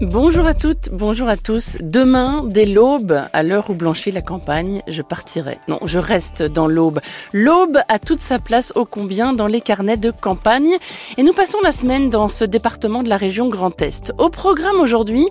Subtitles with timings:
[0.00, 1.76] Bonjour à toutes, bonjour à tous.
[1.82, 5.58] Demain, dès l'aube, à l'heure où blanchit la campagne, je partirai.
[5.68, 7.00] Non, je reste dans l'aube.
[7.34, 10.78] L'aube a toute sa place ô combien dans les carnets de campagne.
[11.18, 14.14] Et nous passons la semaine dans ce département de la région Grand Est.
[14.16, 15.28] Au programme aujourd'hui,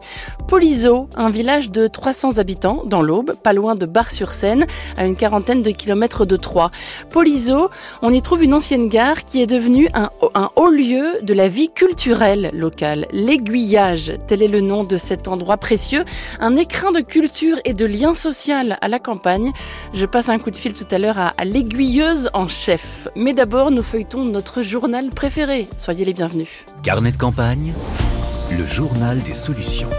[0.47, 4.67] Polizo, un village de 300 habitants dans l'aube, pas loin de Bar-sur-Seine,
[4.97, 6.69] à une quarantaine de kilomètres de Troyes.
[7.09, 7.71] Polizo,
[8.03, 11.47] on y trouve une ancienne gare qui est devenue un, un haut lieu de la
[11.47, 13.07] vie culturelle locale.
[13.11, 16.03] L'aiguillage, tel est le nom de cet endroit précieux,
[16.39, 19.51] un écrin de culture et de lien social à la campagne.
[19.93, 23.07] Je passe un coup de fil tout à l'heure à, à l'aiguilleuse en chef.
[23.15, 25.67] Mais d'abord, nous feuilletons notre journal préféré.
[25.77, 26.49] Soyez les bienvenus.
[26.83, 27.73] Carnet de campagne,
[28.51, 29.89] le journal des solutions.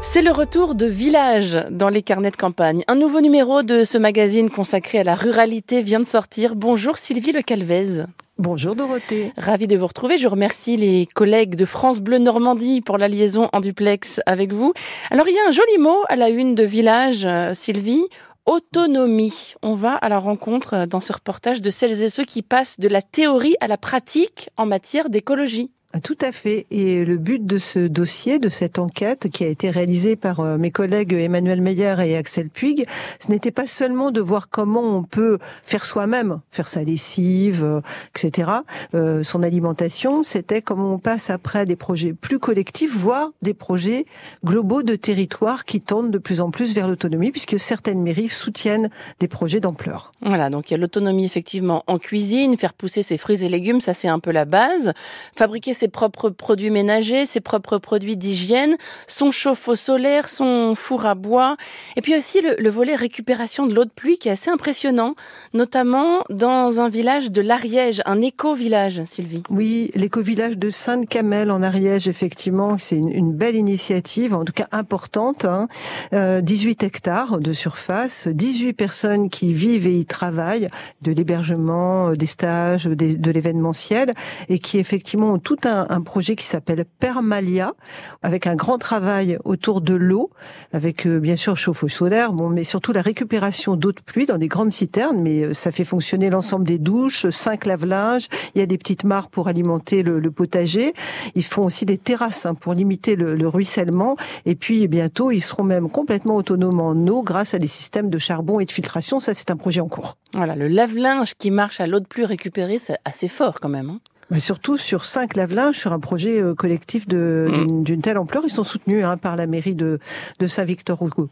[0.00, 2.82] C'est le retour de Village dans les carnets de campagne.
[2.88, 6.54] Un nouveau numéro de ce magazine consacré à la ruralité vient de sortir.
[6.54, 8.04] Bonjour Sylvie Le Calvez.
[8.38, 9.32] Bonjour Dorothée.
[9.36, 10.16] Ravi de vous retrouver.
[10.16, 14.74] Je remercie les collègues de France Bleu Normandie pour la liaison en duplex avec vous.
[15.10, 18.06] Alors il y a un joli mot à la une de Village, euh, Sylvie.
[18.46, 19.54] Autonomie.
[19.62, 22.78] On va à la rencontre euh, dans ce reportage de celles et ceux qui passent
[22.78, 25.72] de la théorie à la pratique en matière d'écologie.
[26.02, 26.66] Tout à fait.
[26.70, 30.58] Et le but de ce dossier, de cette enquête qui a été réalisée par euh,
[30.58, 32.86] mes collègues Emmanuel Meyer et Axel Puig,
[33.20, 37.80] ce n'était pas seulement de voir comment on peut faire soi-même, faire sa lessive, euh,
[38.14, 38.50] etc.,
[38.94, 44.06] euh, son alimentation, c'était comment on passe après des projets plus collectifs, voire des projets
[44.44, 48.90] globaux de territoire qui tendent de plus en plus vers l'autonomie, puisque certaines mairies soutiennent
[49.20, 50.12] des projets d'ampleur.
[50.22, 53.80] Voilà, donc il y a l'autonomie effectivement en cuisine, faire pousser ses fruits et légumes,
[53.80, 54.92] ça c'est un peu la base.
[55.36, 61.14] Fabriquer ses propres produits ménagers, ses propres produits d'hygiène, son chauffe-eau solaire, son four à
[61.14, 61.56] bois,
[61.96, 65.14] et puis aussi le, le, volet récupération de l'eau de pluie qui est assez impressionnant,
[65.54, 69.42] notamment dans un village de l'Ariège, un éco-village, Sylvie.
[69.50, 75.44] Oui, l'éco-village de Sainte-Camelle en Ariège, effectivement, c'est une, belle initiative, en tout cas importante.
[75.44, 75.68] Hein.
[76.12, 80.68] Euh, 18 hectares de surface, 18 personnes qui vivent et y travaillent,
[81.02, 84.12] de l'hébergement, des stages, de l'événementiel,
[84.48, 87.74] et qui effectivement ont tout un, un projet qui s'appelle Permalia,
[88.22, 90.30] avec un grand travail autour de l'eau,
[90.72, 94.38] avec euh, bien sûr chauffe-eau solaire, bon, mais surtout la récupération d'eau de pluie dans
[94.38, 98.62] des grandes citernes, mais euh, ça fait fonctionner l'ensemble des douches, cinq lave-linges, il y
[98.62, 100.94] a des petites mares pour alimenter le, le potager,
[101.34, 105.42] ils font aussi des terrasses hein, pour limiter le, le, ruissellement, et puis bientôt ils
[105.42, 109.20] seront même complètement autonomes en eau grâce à des systèmes de charbon et de filtration,
[109.20, 110.16] ça c'est un projet en cours.
[110.34, 113.90] Voilà, le lave-linge qui marche à l'eau de pluie récupérée, c'est assez fort quand même.
[113.90, 118.00] Hein mais surtout sur cinq lave-linges, sur un projet euh, collectif d'une mmh.
[118.02, 119.98] telle ampleur, ils sont soutenus hein, par la mairie de,
[120.38, 121.28] de Saint-Victor-Hugo.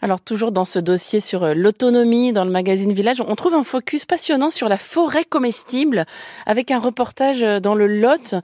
[0.00, 3.64] Alors toujours dans ce dossier sur euh, l'autonomie dans le magazine Village, on trouve un
[3.64, 6.06] focus passionnant sur la forêt comestible
[6.46, 8.34] avec un reportage euh, dans le Lot.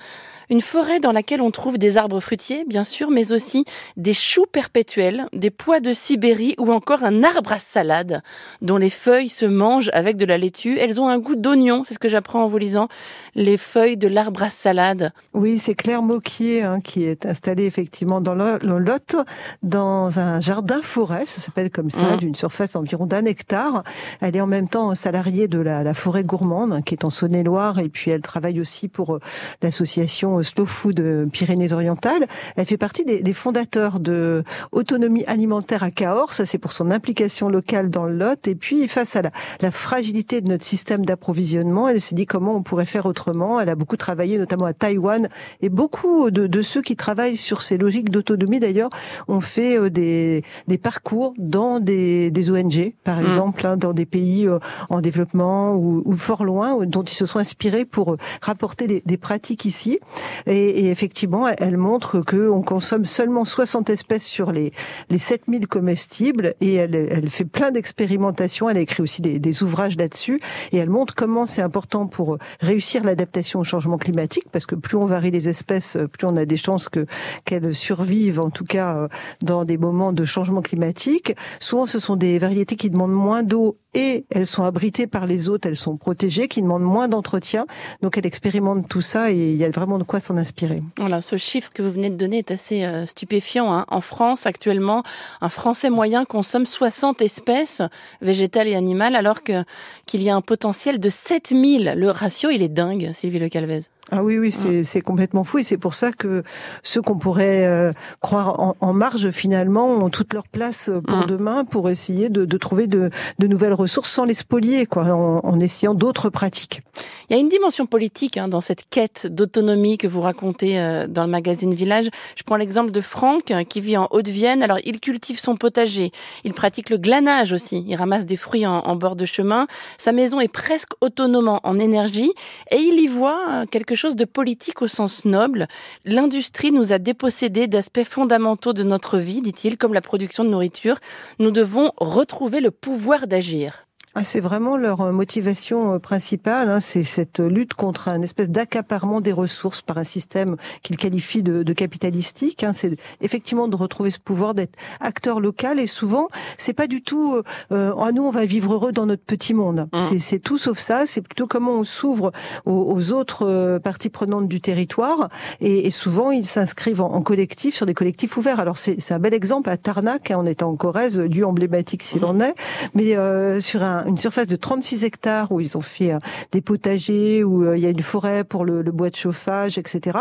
[0.50, 3.66] Une forêt dans laquelle on trouve des arbres fruitiers, bien sûr, mais aussi
[3.98, 8.22] des choux perpétuels, des pois de Sibérie ou encore un arbre à salade
[8.62, 10.78] dont les feuilles se mangent avec de la laitue.
[10.78, 12.88] Elles ont un goût d'oignon, c'est ce que j'apprends en vous lisant.
[13.34, 15.12] Les feuilles de l'arbre à salade.
[15.34, 19.16] Oui, c'est Claire Moquier hein, qui est installée effectivement dans le, le Lot,
[19.62, 22.16] dans un jardin forêt, ça s'appelle comme ça, mmh.
[22.18, 23.82] d'une surface environ d'un hectare.
[24.20, 27.10] Elle est en même temps salariée de la, la forêt gourmande, hein, qui est en
[27.10, 29.20] Saône-et-Loire, et puis elle travaille aussi pour euh,
[29.62, 32.26] l'association Slow Food Pyrénées-Orientales.
[32.56, 36.32] Elle fait partie des, des, fondateurs de Autonomie alimentaire à Cahors.
[36.32, 38.48] Ça, c'est pour son implication locale dans le Lot.
[38.48, 42.56] Et puis, face à la, la fragilité de notre système d'approvisionnement, elle s'est dit comment
[42.56, 43.60] on pourrait faire autrement.
[43.60, 45.28] Elle a beaucoup travaillé, notamment à Taïwan.
[45.62, 48.90] Et beaucoup de, de ceux qui travaillent sur ces logiques d'autonomie, d'ailleurs,
[49.28, 53.70] ont fait euh, des, des parcours dans des, des ONG, par exemple, mmh.
[53.70, 54.58] hein, dans des pays euh,
[54.90, 59.02] en développement ou, ou, fort loin, dont ils se sont inspirés pour euh, rapporter des,
[59.06, 59.98] des pratiques ici.
[60.46, 64.72] Et, et, effectivement, elle montre que on consomme seulement 60 espèces sur les,
[65.10, 68.68] les 7000 comestibles et elle, elle fait plein d'expérimentations.
[68.68, 70.40] Elle a écrit aussi des, des ouvrages là-dessus
[70.72, 75.06] et elle montre comment c'est important pour réussir l'adaptation changement climatique parce que plus on
[75.06, 77.06] varie les espèces, plus on a des chances que
[77.44, 79.08] qu'elles survivent, en tout cas
[79.42, 81.34] dans des moments de changement climatique.
[81.60, 85.48] Souvent, ce sont des variétés qui demandent moins d'eau et elles sont abritées par les
[85.48, 87.66] autres, elles sont protégées, qui demandent moins d'entretien.
[88.02, 90.82] Donc elle expérimente tout ça et il y a vraiment de quoi s'en inspirer.
[90.98, 93.72] Voilà, ce chiffre que vous venez de donner est assez euh, stupéfiant.
[93.72, 93.84] Hein.
[93.88, 95.02] En France, actuellement,
[95.40, 97.82] un Français moyen consomme 60 espèces
[98.20, 101.94] végétales et animales, alors qu'il y a un potentiel de 7000.
[101.96, 103.80] Le ratio, il est dingue, Sylvie Le Calvez.
[104.10, 106.42] Ah oui, oui, c'est complètement fou et c'est pour ça que
[106.82, 111.66] ceux qu'on pourrait euh, croire en, marge finalement ont toute leur place euh, pour demain
[111.66, 116.80] pour essayer de, trouver de, nouvelles ressources sans les spolier, quoi, en, essayant d'autres pratiques.
[117.28, 121.06] Il y a une dimension politique hein, dans cette quête d'autonomie que vous racontez euh,
[121.06, 122.08] dans le magazine Village.
[122.34, 124.62] Je prends l'exemple de Franck qui vit en Haute-Vienne.
[124.62, 126.12] Alors il cultive son potager,
[126.44, 129.66] il pratique le glanage aussi, il ramasse des fruits en, en bord de chemin.
[129.98, 132.32] Sa maison est presque autonome en énergie
[132.70, 135.66] et il y voit quelque chose de politique au sens noble.
[136.04, 140.98] L'industrie nous a dépossédés d'aspects fondamentaux de notre vie, dit-il, comme la production de nourriture.
[141.38, 143.87] Nous devons retrouver le pouvoir d'agir.
[144.18, 148.50] Ah, c'est vraiment leur euh, motivation euh, principale, hein, c'est cette lutte contre un espèce
[148.50, 152.64] d'accaparement des ressources par un système qu'ils qualifient de, de capitalistique.
[152.64, 152.72] Hein.
[152.72, 156.26] C'est effectivement de retrouver ce pouvoir d'être acteur local et souvent
[156.56, 159.54] c'est pas du tout euh, euh ah, nous on va vivre heureux dans notre petit
[159.54, 159.88] monde.
[159.92, 160.18] Mmh.
[160.18, 161.06] C'est tout sauf ça.
[161.06, 162.32] C'est plutôt comment on s'ouvre
[162.66, 165.28] aux, autres parties prenantes du territoire
[165.60, 168.58] et, et souvent ils s'inscrivent en, collectif sur des collectifs ouverts.
[168.58, 172.22] Alors c'est un bel exemple à Tarnac, hein, en étant en Corrèze, lieu emblématique s'il
[172.22, 172.24] mmh.
[172.24, 172.54] en est,
[172.94, 176.18] mais sur un une surface de 36 hectares où ils ont fait euh,
[176.52, 180.18] des potagers, où euh, il y a une forêt pour le, bois de chauffage, etc.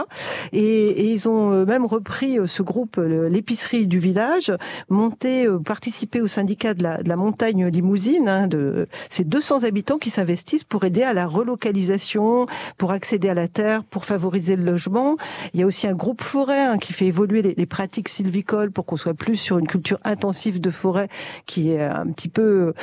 [0.51, 4.51] Et, ils ont euh, même repris ce groupe, l'épicerie du village,
[4.89, 8.28] monté, participé au syndicat de la, montagne limousine.
[8.28, 12.45] Hein, de, c'est 200 habitants qui s'investissent pour aider à la relocalisation,
[12.78, 15.16] pour accéder à la terre, pour favoriser le logement.
[15.54, 18.72] Il y a aussi un groupe forêt hein, qui fait évoluer les, les pratiques sylvicoles
[18.72, 21.07] pour qu'on soit plus sur une culture intensive de forêt
[21.45, 22.74] qui est un petit peu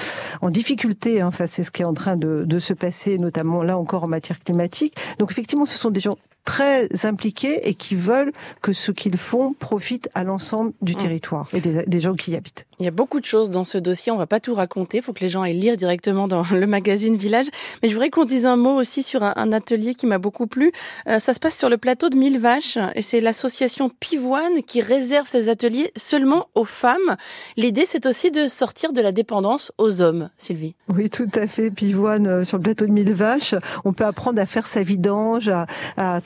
[0.41, 3.63] en difficulté Hein, face à ce qui est en train de, de se passer, notamment
[3.63, 4.97] là encore en matière climatique.
[5.19, 8.33] Donc effectivement, ce sont des gens très impliqués et qui veulent
[8.63, 10.99] que ce qu'ils font profite à l'ensemble du mmh.
[10.99, 12.67] territoire et des, gens qui y habitent.
[12.79, 15.03] Il y a beaucoup de choses dans ce dossier, on va pas tout raconter, il
[15.03, 17.47] faut que les gens aillent lire directement dans le magazine Village.
[17.83, 20.73] Mais je voudrais qu'on dise un mot aussi sur un, atelier qui m'a beaucoup plu.
[21.07, 24.81] Euh, ça se passe sur le plateau de Mille Vaches et c'est l'association Pivoine qui
[24.81, 27.17] réserve ces ateliers seulement aux femmes.
[27.57, 30.75] L'idée, c'est aussi de sortir de la dépendance aux hommes, Sylvie.
[30.89, 31.71] Oui, tout à fait.
[31.71, 33.55] Pivoine euh, sur le plateau de Mille Vaches,
[33.85, 35.67] on peut apprendre à faire sa vidange, à,
[35.97, 36.21] à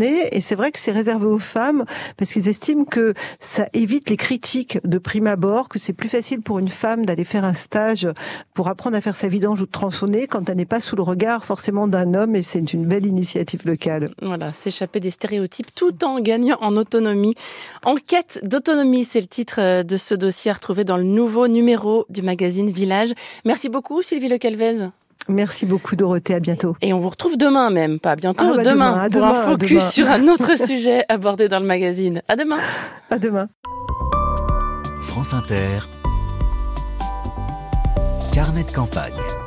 [0.00, 1.84] et c'est vrai que c'est réservé aux femmes
[2.16, 6.40] parce qu'ils estiment que ça évite les critiques de prime abord, que c'est plus facile
[6.40, 8.08] pour une femme d'aller faire un stage
[8.54, 11.02] pour apprendre à faire sa vidange ou de tronçonner quand elle n'est pas sous le
[11.02, 14.10] regard forcément d'un homme et c'est une belle initiative locale.
[14.20, 17.34] Voilà, s'échapper des stéréotypes tout en gagnant en autonomie.
[17.84, 22.22] Enquête d'autonomie, c'est le titre euh, de ce dossier retrouvé dans le nouveau numéro du
[22.22, 23.12] magazine Village.
[23.44, 24.88] Merci beaucoup Sylvie Le Calvez.
[25.28, 26.76] Merci beaucoup Dorothée, à bientôt.
[26.80, 30.08] Et on vous retrouve demain même, pas bientôt, ah bah demain, pour un focus sur
[30.08, 32.22] un autre sujet abordé dans le magazine.
[32.28, 32.58] À demain.
[33.10, 33.48] À demain.
[35.12, 35.80] France Inter.
[38.32, 39.41] Carnet de campagne.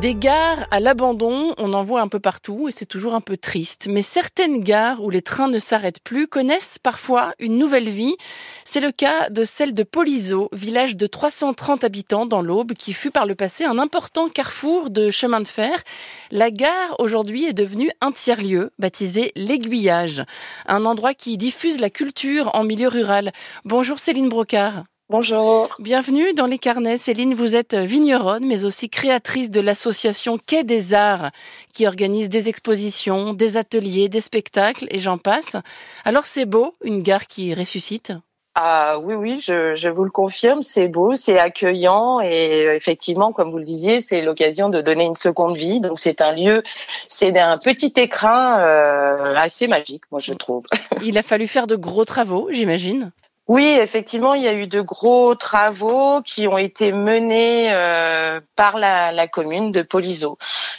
[0.00, 3.36] Des gares à l'abandon, on en voit un peu partout et c'est toujours un peu
[3.36, 3.88] triste.
[3.90, 8.16] Mais certaines gares où les trains ne s'arrêtent plus connaissent parfois une nouvelle vie.
[8.64, 13.10] C'est le cas de celle de Polizo, village de 330 habitants dans l'Aube, qui fut
[13.10, 15.82] par le passé un important carrefour de chemin de fer.
[16.30, 20.22] La gare aujourd'hui est devenue un tiers-lieu, baptisé l'Aiguillage,
[20.66, 23.32] un endroit qui diffuse la culture en milieu rural.
[23.64, 24.84] Bonjour Céline Brocard.
[25.10, 25.66] Bonjour.
[25.78, 26.98] Bienvenue dans les carnets.
[26.98, 31.30] Céline, vous êtes vigneronne, mais aussi créatrice de l'association Quai des Arts,
[31.72, 35.56] qui organise des expositions, des ateliers, des spectacles, et j'en passe.
[36.04, 38.12] Alors c'est beau, une gare qui ressuscite
[38.60, 43.50] ah oui, oui, je, je vous le confirme, c'est beau, c'est accueillant et effectivement, comme
[43.50, 45.80] vous le disiez, c'est l'occasion de donner une seconde vie.
[45.80, 46.64] Donc c'est un lieu,
[47.06, 50.64] c'est un petit écrin euh, assez magique, moi je trouve.
[51.04, 53.12] Il a fallu faire de gros travaux, j'imagine.
[53.48, 58.78] Oui, effectivement, il y a eu de gros travaux qui ont été menés euh, par
[58.78, 60.36] la, commune de Polizo.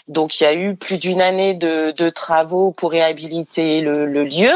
[0.07, 4.51] Donc, il y a eu plus d'une année de, travaux pour réhabiliter le, lieu.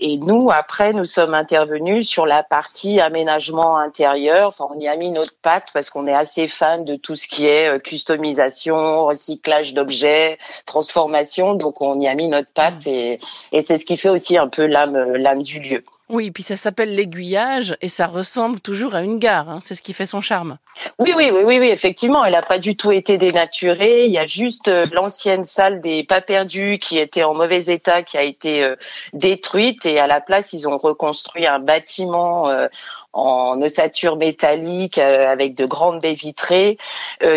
[0.00, 4.48] Et nous, après, nous sommes intervenus sur la partie aménagement intérieur.
[4.48, 7.28] Enfin, on y a mis notre patte parce qu'on est assez fan de tout ce
[7.28, 11.52] qui est euh, customisation, recyclage d'objets, transformation.
[11.52, 13.18] Donc, on y a mis notre patte et,
[13.52, 15.84] et c'est ce qui fait aussi un peu l'âme, l'âme du lieu.
[16.10, 19.50] Oui, puis ça s'appelle l'aiguillage et ça ressemble toujours à une gare.
[19.50, 19.58] Hein.
[19.62, 20.56] C'est ce qui fait son charme.
[20.98, 22.24] Oui, oui, oui, oui, oui effectivement.
[22.24, 24.06] Elle n'a pas du tout été dénaturée.
[24.06, 28.02] Il y a juste euh, l'ancienne salle des pas perdus qui était en mauvais état,
[28.02, 28.76] qui a été euh,
[29.12, 32.68] détruite et à la place ils ont reconstruit un bâtiment euh,
[33.12, 36.78] en ossature métallique avec de grandes baies vitrées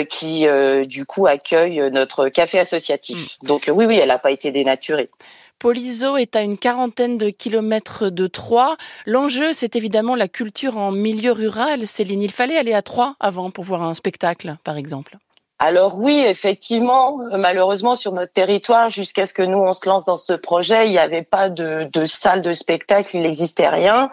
[0.09, 0.45] qui
[0.85, 3.37] du coup accueille notre café associatif.
[3.41, 3.47] Mm.
[3.47, 5.09] Donc oui, oui, elle n'a pas été dénaturée.
[5.61, 8.77] Polizo est à une quarantaine de kilomètres de Troyes.
[9.05, 11.85] L'enjeu, c'est évidemment la culture en milieu rural.
[11.85, 15.19] Céline, il fallait aller à Troyes avant pour voir un spectacle, par exemple.
[15.63, 20.17] Alors oui, effectivement, malheureusement sur notre territoire, jusqu'à ce que nous on se lance dans
[20.17, 24.09] ce projet, il n'y avait pas de, de salle de spectacle, il n'existait rien.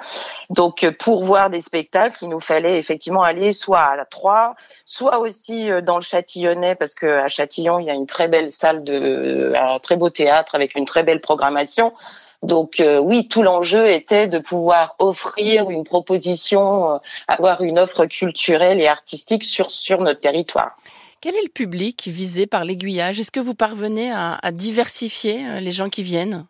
[0.51, 5.21] Donc pour voir des spectacles, il nous fallait effectivement aller soit à la Troyes, soit
[5.21, 8.53] aussi euh, dans le Châtillonnais, parce que à Châtillon il y a une très belle
[8.53, 11.95] salle de, un très beau théâtre avec une très belle programmation.
[12.43, 18.05] Donc euh, oui, tout l'enjeu était de pouvoir offrir une proposition, euh, avoir une offre
[18.05, 20.77] culturelle et artistique sur sur notre territoire.
[21.21, 23.19] Quel est le public visé par l'aiguillage?
[23.19, 26.47] Est-ce que vous parvenez à, diversifier euh, les gens qui viennent?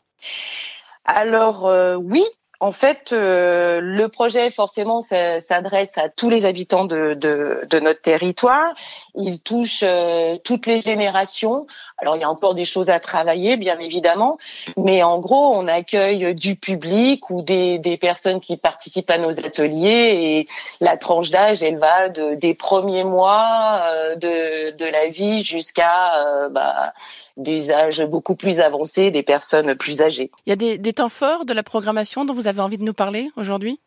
[1.06, 2.24] Alors euh, oui,
[2.60, 8.00] en fait, euh, le projet forcément s'adresse à tous les habitants de, de, de, notre
[8.00, 8.74] territoire.
[9.14, 11.68] Il touche euh, toutes les générations.
[11.98, 14.38] Alors il y a encore des choses à travailler, bien évidemment,
[14.76, 19.38] mais en gros, on accueille du public ou des, des personnes qui participent à nos
[19.38, 20.48] ateliers et
[20.80, 26.48] la tranche d'âge, elle va de, des premiers mois euh, de, de la vie jusqu'à
[26.50, 26.92] bah,
[27.36, 30.32] des âges beaucoup plus avancés, des personnes plus âgées.
[30.46, 32.84] Il y a des, des temps forts de la programmation dont vous avez envie de
[32.84, 33.80] nous parler aujourd'hui?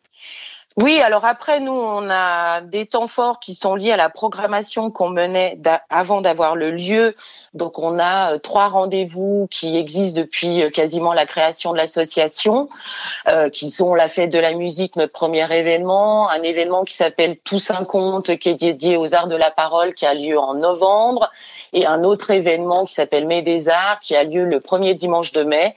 [0.80, 4.90] Oui, alors après, nous, on a des temps forts qui sont liés à la programmation
[4.90, 5.58] qu'on menait
[5.90, 7.14] avant d'avoir le lieu.
[7.52, 12.70] Donc, on a euh, trois rendez-vous qui existent depuis euh, quasiment la création de l'association,
[13.28, 17.36] euh, qui sont la fête de la musique, notre premier événement, un événement qui s'appelle
[17.36, 20.54] Tous un conte, qui est dédié aux arts de la parole, qui a lieu en
[20.54, 21.30] novembre,
[21.74, 25.32] et un autre événement qui s'appelle Mai des Arts, qui a lieu le premier dimanche
[25.32, 25.76] de mai.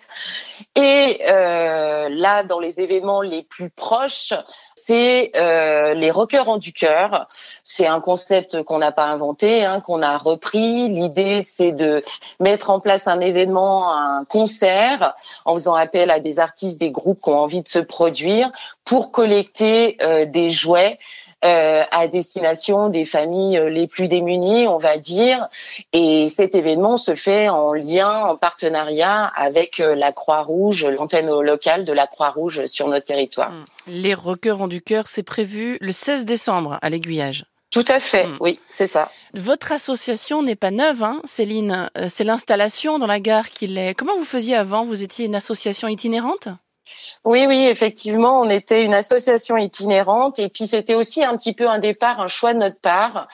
[0.75, 4.33] Et euh, là, dans les événements les plus proches,
[4.75, 7.27] c'est euh, les rockers en du cœur.
[7.63, 10.87] C'est un concept qu'on n'a pas inventé, hein, qu'on a repris.
[10.87, 12.01] L'idée, c'est de
[12.39, 15.13] mettre en place un événement, un concert,
[15.45, 18.51] en faisant appel à des artistes, des groupes qui ont envie de se produire
[18.85, 20.99] pour collecter euh, des jouets
[21.45, 25.47] euh, à destination des familles euh, les plus démunies, on va dire.
[25.93, 31.83] Et cet événement se fait en lien, en partenariat avec euh, la Croix-Rouge, l'antenne locale
[31.83, 33.51] de la Croix-Rouge sur notre territoire.
[33.51, 33.63] Mmh.
[33.87, 37.45] Les en du cœur, c'est prévu le 16 décembre à l'Aiguillage.
[37.69, 38.37] Tout à fait, mmh.
[38.39, 39.11] oui, c'est ça.
[39.35, 41.91] Votre association n'est pas neuve, hein, Céline.
[42.07, 43.93] C'est l'installation dans la gare qui l'est.
[43.93, 44.83] Comment vous faisiez avant?
[44.83, 46.47] Vous étiez une association itinérante?
[47.25, 51.67] Oui, oui, effectivement, on était une association itinérante et puis c'était aussi un petit peu
[51.67, 53.27] un départ, un choix de notre part.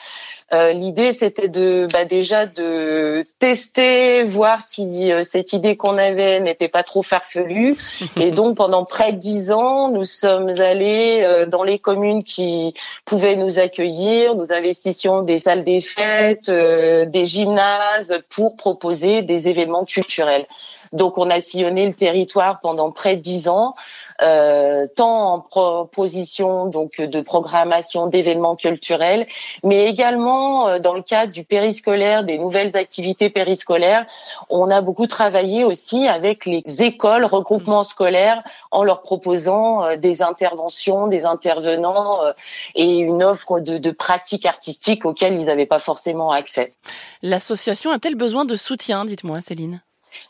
[0.53, 6.41] Euh, l'idée, c'était de bah, déjà de tester, voir si euh, cette idée qu'on avait
[6.41, 7.77] n'était pas trop farfelue.
[8.19, 12.73] Et donc, pendant près de dix ans, nous sommes allés euh, dans les communes qui
[13.05, 14.35] pouvaient nous accueillir.
[14.35, 20.45] Nous investissions des salles des fêtes, des gymnases pour proposer des événements culturels.
[20.91, 23.73] Donc, on a sillonné le territoire pendant près de dix ans,
[24.19, 29.25] tant en proposition donc de programmation d'événements culturels,
[29.63, 34.05] mais également euh, dans le cadre du périscolaire, des nouvelles activités périscolaires,
[34.49, 40.21] on a beaucoup travaillé aussi avec les écoles, regroupements scolaires, en leur proposant euh, des
[40.21, 42.33] interventions, des intervenants euh,
[42.75, 46.73] et une offre de, de pratiques artistiques auxquelles ils n'avaient pas forcément accès.
[47.21, 49.81] L'association a-t-elle besoin de soutien, dites-moi, Céline?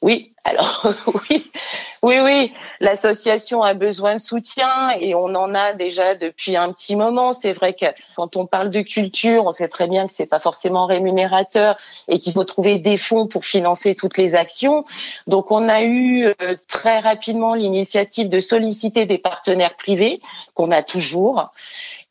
[0.01, 0.93] Oui, alors
[1.29, 1.51] oui,
[2.01, 2.53] oui, oui.
[2.79, 7.33] L'association a besoin de soutien et on en a déjà depuis un petit moment.
[7.33, 7.85] C'est vrai que
[8.15, 12.17] quand on parle de culture, on sait très bien que c'est pas forcément rémunérateur et
[12.17, 14.83] qu'il faut trouver des fonds pour financer toutes les actions.
[15.27, 20.21] Donc on a eu euh, très rapidement l'initiative de solliciter des partenaires privés
[20.55, 21.51] qu'on a toujours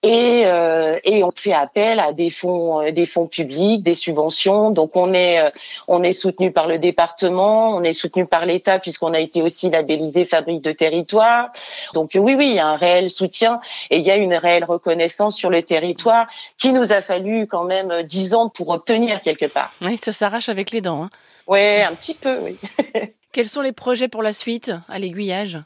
[0.02, 4.70] et, euh, et on fait appel à des fonds, euh, des fonds publics, des subventions.
[4.70, 5.50] Donc on est, euh,
[5.88, 9.68] on est soutenu par le département, on est soutenu par l'État puisqu'on a été aussi
[9.68, 11.50] labellisé fabrique de territoire.
[11.92, 14.64] Donc oui, oui, il y a un réel soutien et il y a une réelle
[14.64, 16.26] reconnaissance sur le territoire
[16.56, 19.72] qui nous a fallu quand même dix ans pour obtenir quelque part.
[19.82, 21.04] Oui, ça s'arrache avec les dents.
[21.04, 21.10] Hein.
[21.46, 22.56] Oui, un petit peu, oui.
[23.32, 25.58] Quels sont les projets pour la suite à l'aiguillage?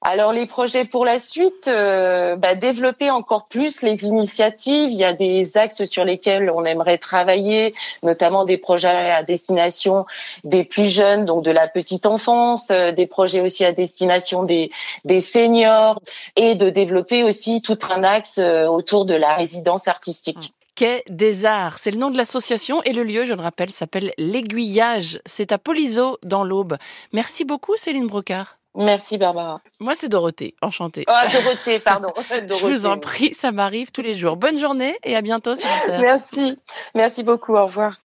[0.00, 4.90] Alors les projets pour la suite, euh, bah, développer encore plus les initiatives.
[4.92, 7.74] Il y a des axes sur lesquels on aimerait travailler,
[8.04, 10.06] notamment des projets à destination
[10.44, 14.70] des plus jeunes, donc de la petite enfance, euh, des projets aussi à destination des,
[15.04, 16.00] des seniors,
[16.36, 20.52] et de développer aussi tout un axe euh, autour de la résidence artistique.
[20.76, 24.12] Quai des Arts, c'est le nom de l'association et le lieu, je le rappelle, s'appelle
[24.16, 25.20] l'Aiguillage.
[25.26, 26.76] C'est à Polizo dans l'Aube.
[27.12, 28.58] Merci beaucoup Céline Brocard.
[28.78, 29.60] Merci Barbara.
[29.80, 31.04] Moi c'est Dorothée, enchantée.
[31.08, 32.12] Ah Dorothée, pardon.
[32.30, 34.36] Je vous en prie, ça m'arrive tous les jours.
[34.36, 36.56] Bonne journée et à bientôt sur Merci,
[36.94, 38.00] merci beaucoup, au revoir.